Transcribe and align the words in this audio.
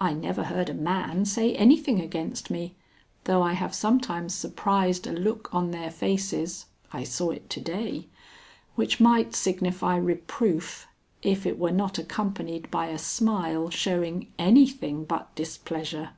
I 0.00 0.14
never 0.14 0.42
heard 0.42 0.68
a 0.68 0.74
man 0.74 1.24
say 1.26 1.54
anything 1.54 2.00
against 2.00 2.50
me, 2.50 2.74
though 3.22 3.40
I 3.40 3.52
have 3.52 3.72
sometimes 3.72 4.34
surprised 4.34 5.06
a 5.06 5.12
look 5.12 5.48
on 5.54 5.70
their 5.70 5.92
faces 5.92 6.66
(I 6.92 7.04
saw 7.04 7.30
it 7.30 7.48
to 7.50 7.60
day) 7.60 8.08
which 8.74 8.98
might 8.98 9.36
signify 9.36 9.94
reproof 9.96 10.88
if 11.22 11.46
it 11.46 11.56
were 11.56 11.70
not 11.70 12.00
accompanied 12.00 12.68
by 12.72 12.88
a 12.88 12.98
smile 12.98 13.70
showing 13.70 14.32
anything 14.40 15.04
but 15.04 15.32
displeasure. 15.36 16.14